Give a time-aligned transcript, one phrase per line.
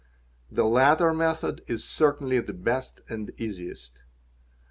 [0.49, 4.01] ~The latter method is certainly the best and easiest.